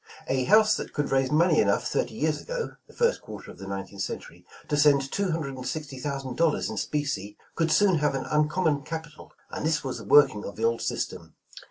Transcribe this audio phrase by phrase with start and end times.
[0.27, 3.67] '*A house that could raise money enough thirty years ago, (the first quarter of the
[3.67, 8.15] nineteenth century) to send two hundred and sixty thousand dollars in specie, could soon have
[8.15, 11.35] an uncommon capital, and this was the working of the old system.